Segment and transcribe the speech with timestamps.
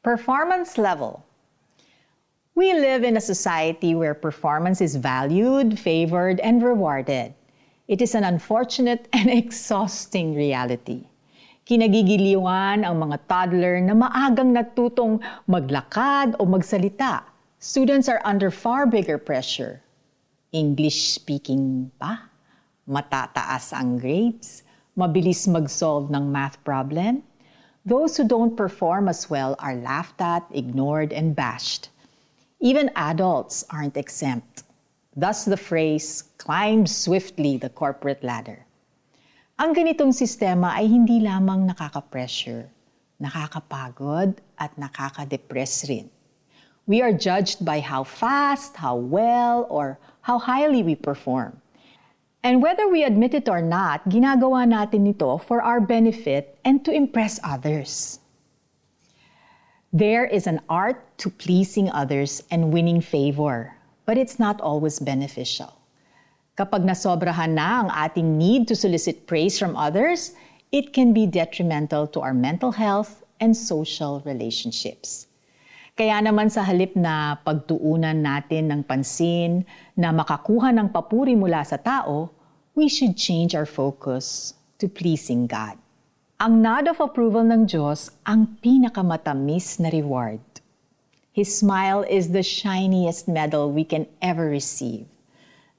[0.00, 1.28] Performance level.
[2.56, 7.36] We live in a society where performance is valued, favored, and rewarded.
[7.84, 11.04] It is an unfortunate and exhausting reality.
[11.68, 17.20] Kinagigiliwan ang mga toddler na maagang natutong maglakad o magsalita.
[17.60, 19.84] Students are under far bigger pressure.
[20.48, 22.24] English speaking pa,
[22.88, 24.64] matataas ang grades,
[24.96, 27.20] mabilis mag-solve ng math problem,
[27.84, 31.88] Those who don't perform as well are laughed at, ignored, and bashed.
[32.60, 34.64] Even adults aren't exempt.
[35.16, 38.66] Thus the phrase, climb swiftly the corporate ladder.
[39.56, 42.68] Ang ganitong sistema ay hindi lamang nakaka-pressure,
[43.16, 46.08] nakakapagod, at nakaka-depress rin.
[46.84, 51.56] We are judged by how fast, how well, or how highly we perform.
[52.42, 56.92] And whether we admit it or not, ginagawa natin ito for our benefit and to
[56.92, 58.20] impress others.
[59.92, 65.74] There is an art to pleasing others and winning favor, but it's not always beneficial.
[66.56, 70.32] Kapag nasobrahan na ang ating need to solicit praise from others,
[70.72, 75.29] it can be detrimental to our mental health and social relationships.
[76.00, 81.76] Kaya naman sa halip na pagtuunan natin ng pansin na makakuha ng papuri mula sa
[81.76, 82.32] tao,
[82.72, 85.76] we should change our focus to pleasing God.
[86.40, 90.40] Ang nod of approval ng Diyos ang pinakamatamis na reward.
[91.36, 95.04] His smile is the shiniest medal we can ever receive.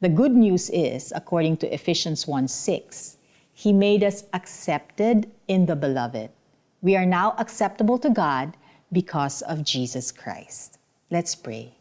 [0.06, 3.18] The good news is, according to Ephesians 1:6,
[3.58, 6.30] He made us accepted in the beloved.
[6.86, 8.54] We are now acceptable to God
[8.92, 10.78] because of Jesus Christ.
[11.10, 11.74] Let's pray.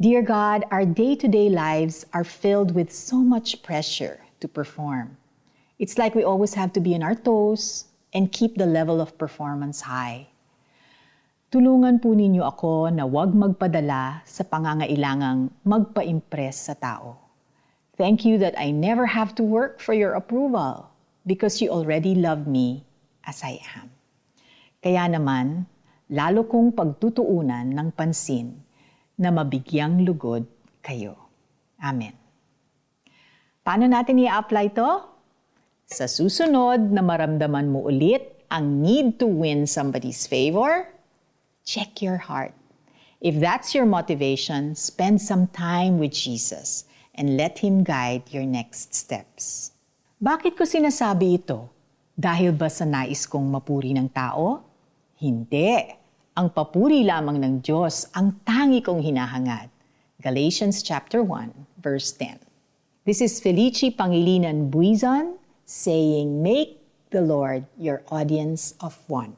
[0.00, 5.16] Dear God, our day to day lives are filled with so much pressure to perform.
[5.78, 9.16] It's like we always have to be on our toes and keep the level of
[9.16, 10.28] performance high.
[11.52, 17.20] Tulungan po ninyo ako na huwag magpadala sa pangangailangang magpa-impress sa tao.
[18.00, 20.88] Thank you that I never have to work for your approval
[21.28, 22.88] because you already love me
[23.28, 23.92] as I am.
[24.80, 25.68] Kaya naman,
[26.12, 28.52] lalo kong pagtutuunan ng pansin
[29.16, 30.44] na mabigyang lugod
[30.84, 31.16] kayo.
[31.80, 32.12] Amen.
[33.64, 35.08] Paano natin i-apply to?
[35.88, 40.84] Sa susunod na maramdaman mo ulit ang need to win somebody's favor,
[41.64, 42.52] check your heart.
[43.24, 46.84] If that's your motivation, spend some time with Jesus
[47.16, 49.72] and let Him guide your next steps.
[50.20, 51.72] Bakit ko sinasabi ito?
[52.12, 54.60] Dahil ba sa nais kong mapuri ng tao?
[55.16, 56.01] Hindi.
[56.32, 59.68] Ang papuri lamang ng Diyos ang tangi kong hinahangad.
[60.16, 61.52] Galatians chapter 1,
[61.84, 62.40] verse 10.
[63.04, 65.36] This is Felici Pangilinan Buizon
[65.68, 66.80] saying, Make
[67.12, 69.36] the Lord your audience of one.